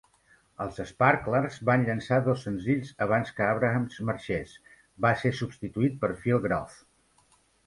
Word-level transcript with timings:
Els 0.63 0.79
Sparklers 0.91 1.59
van 1.69 1.83
llançar 1.89 2.17
dos 2.27 2.45
senzills 2.47 2.93
abans 3.07 3.35
que 3.41 3.45
Abrahams 3.49 4.01
marxés; 4.09 4.57
va 5.07 5.13
ser 5.25 5.35
substituït 5.43 6.01
per 6.07 6.13
Phil 6.25 6.43
Grove. 6.49 6.83